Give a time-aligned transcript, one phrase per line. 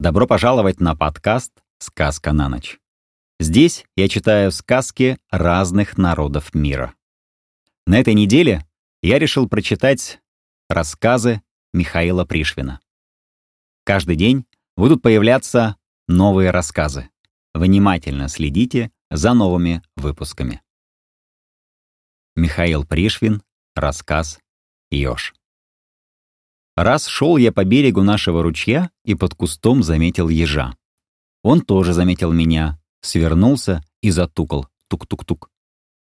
[0.00, 2.80] Добро пожаловать на подкаст «Сказка на ночь».
[3.38, 6.94] Здесь я читаю сказки разных народов мира.
[7.86, 8.66] На этой неделе
[9.02, 10.22] я решил прочитать
[10.70, 11.42] рассказы
[11.74, 12.80] Михаила Пришвина.
[13.84, 15.76] Каждый день будут появляться
[16.08, 17.10] новые рассказы.
[17.52, 20.62] Внимательно следите за новыми выпусками.
[22.36, 23.42] Михаил Пришвин,
[23.74, 24.40] рассказ
[24.90, 25.34] «Ёж».
[26.82, 30.74] Раз шел я по берегу нашего ручья и под кустом заметил ежа.
[31.42, 34.66] Он тоже заметил меня, свернулся и затукал.
[34.88, 35.50] Тук-тук-тук.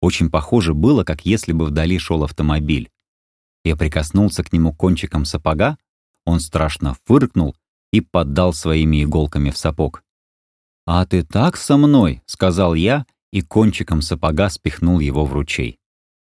[0.01, 2.93] Очень похоже было, как если бы вдали шел автомобиль.
[3.65, 5.79] Я прикоснулся к нему кончиком сапога,
[6.25, 7.57] он страшно фыркнул
[7.93, 10.05] и поддал своими иголками в сапог.
[10.87, 15.81] «А ты так со мной?»— сказал я, и кончиком сапога спихнул его в ручей.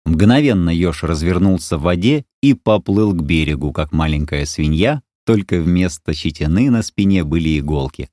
[0.09, 6.72] Мгновенно еж развернулся в воде и поплыл к берегу, как маленькая свинья, только вместо щетины
[6.72, 8.09] на спине были иголки.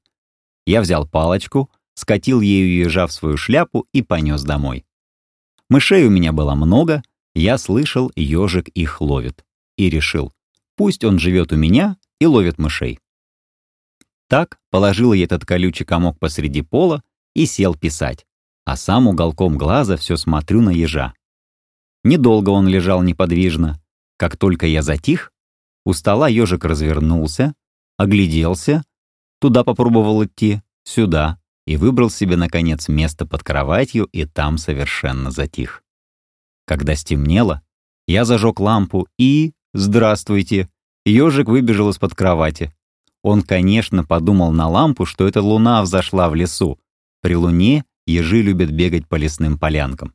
[0.66, 4.84] Я взял палочку, скатил ею ежа в свою шляпу и понес домой.
[5.70, 7.02] Мышей у меня было много,
[7.34, 9.46] я слышал, ежик их ловит.
[9.78, 10.34] И решил,
[10.76, 12.98] пусть он живет у меня и ловит мышей.
[14.28, 17.02] Так положил я этот колючий комок посреди пола
[17.34, 18.26] и сел писать,
[18.66, 21.14] а сам уголком глаза все смотрю на ежа.
[22.06, 23.80] Недолго он лежал неподвижно.
[24.16, 25.32] Как только я затих,
[25.84, 27.52] у стола ежик развернулся,
[27.96, 28.84] огляделся,
[29.40, 35.82] туда попробовал идти, сюда, и выбрал себе, наконец, место под кроватью, и там совершенно затих.
[36.64, 37.62] Когда стемнело,
[38.06, 39.52] я зажег лампу и...
[39.74, 40.68] Здравствуйте!
[41.04, 42.72] Ежик выбежал из-под кровати.
[43.24, 46.78] Он, конечно, подумал на лампу, что это луна взошла в лесу.
[47.20, 50.14] При луне ежи любят бегать по лесным полянкам.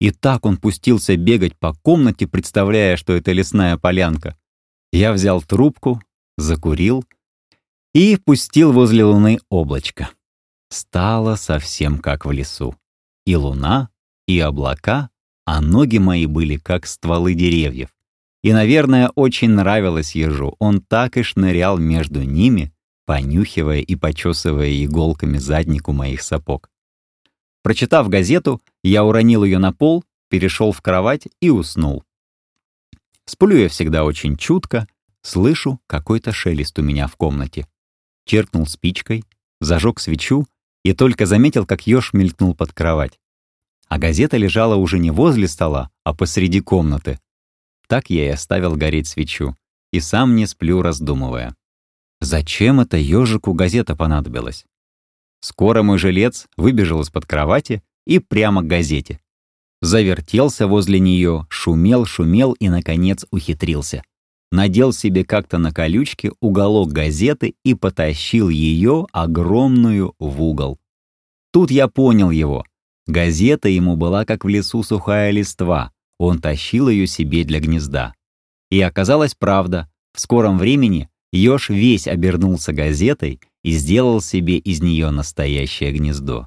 [0.00, 4.38] И так он пустился бегать по комнате, представляя, что это лесная полянка.
[4.92, 6.00] Я взял трубку,
[6.36, 7.04] закурил
[7.94, 10.10] и пустил возле луны облачко.
[10.70, 12.76] Стало совсем как в лесу.
[13.26, 13.90] И луна,
[14.26, 15.10] и облака,
[15.44, 17.88] а ноги мои были как стволы деревьев.
[18.42, 20.54] И, наверное, очень нравилось ежу.
[20.58, 22.72] Он так и шнырял между ними,
[23.04, 26.70] понюхивая и почесывая иголками заднику моих сапог.
[27.62, 32.04] Прочитав газету, я уронил ее на пол, перешел в кровать и уснул.
[33.24, 34.86] Сплю я всегда очень чутко,
[35.22, 37.66] слышу какой-то шелест у меня в комнате.
[38.24, 39.24] Черкнул спичкой,
[39.60, 40.46] зажег свечу
[40.84, 43.18] и только заметил, как еж мелькнул под кровать.
[43.88, 47.18] А газета лежала уже не возле стола, а посреди комнаты.
[47.86, 49.56] Так я и оставил гореть свечу,
[49.92, 51.54] и сам не сплю, раздумывая.
[52.20, 54.64] Зачем это ежику газета понадобилась?
[55.40, 59.20] Скоро мой жилец выбежал из-под кровати и прямо к газете.
[59.80, 64.02] Завертелся возле нее, шумел, шумел и, наконец, ухитрился.
[64.50, 70.78] Надел себе как-то на колючке уголок газеты и потащил ее, огромную, в угол.
[71.52, 72.64] Тут я понял его.
[73.06, 78.14] Газета ему была как в лесу сухая листва, он тащил ее себе для гнезда.
[78.70, 85.10] И оказалась правда, в скором времени еж весь обернулся газетой и сделал себе из нее
[85.10, 86.46] настоящее гнездо.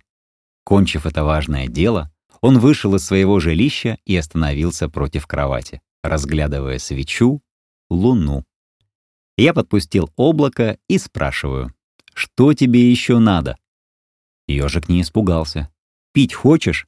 [0.63, 2.11] Кончив это важное дело,
[2.41, 7.41] он вышел из своего жилища и остановился против кровати, разглядывая свечу,
[7.89, 8.45] луну.
[9.38, 11.73] Я подпустил облако и спрашиваю,
[12.13, 13.57] «Что тебе еще надо?»
[14.47, 15.69] Ежик не испугался.
[16.13, 16.88] «Пить хочешь?»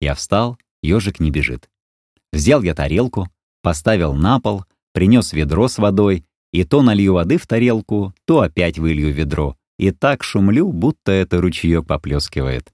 [0.00, 1.70] Я встал, ежик не бежит.
[2.32, 3.28] Взял я тарелку,
[3.62, 8.78] поставил на пол, принес ведро с водой и то налью воды в тарелку, то опять
[8.78, 9.56] вылью ведро.
[9.78, 12.72] И так шумлю, будто это ручеёк поплескивает.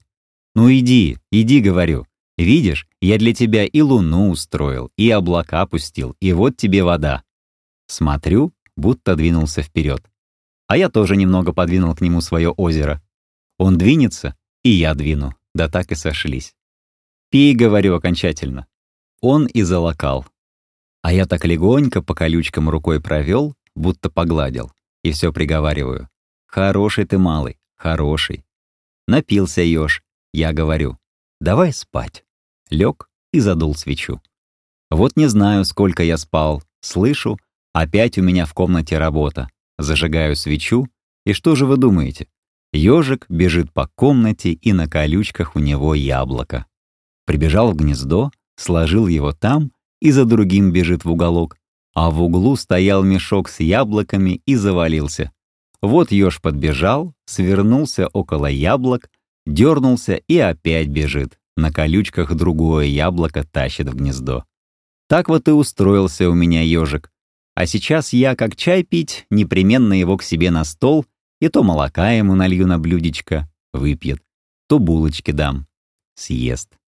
[0.53, 2.05] «Ну иди, иди»,— говорю.
[2.37, 7.23] «Видишь, я для тебя и луну устроил, и облака пустил, и вот тебе вода».
[7.87, 10.03] Смотрю, будто двинулся вперед.
[10.67, 13.01] А я тоже немного подвинул к нему свое озеро.
[13.57, 16.53] Он двинется, и я двину, да так и сошлись.
[17.31, 18.67] «Пей»,— говорю окончательно.
[19.21, 20.25] Он и залокал.
[21.01, 24.71] А я так легонько по колючкам рукой провел, будто погладил,
[25.03, 26.09] и все приговариваю.
[26.45, 28.43] «Хороший ты, малый, хороший».
[29.07, 30.03] Напился еж,
[30.33, 30.97] я говорю,
[31.39, 32.25] «Давай спать».
[32.69, 34.21] Лег и задул свечу.
[34.91, 37.39] Вот не знаю, сколько я спал, слышу,
[37.73, 39.49] опять у меня в комнате работа.
[39.77, 40.87] Зажигаю свечу,
[41.25, 42.27] и что же вы думаете?
[42.73, 46.65] Ёжик бежит по комнате, и на колючках у него яблоко.
[47.25, 49.71] Прибежал в гнездо, сложил его там
[50.01, 51.57] и за другим бежит в уголок,
[51.93, 55.31] а в углу стоял мешок с яблоками и завалился.
[55.81, 59.09] Вот еж подбежал, свернулся около яблок,
[59.45, 61.39] дернулся и опять бежит.
[61.55, 64.45] На колючках другое яблоко тащит в гнездо.
[65.07, 67.11] Так вот и устроился у меня ежик.
[67.55, 71.05] А сейчас я, как чай пить, непременно его к себе на стол
[71.41, 74.21] И то молока ему налью на блюдечко, выпьет,
[74.67, 75.67] то булочки дам,
[76.15, 76.78] съест.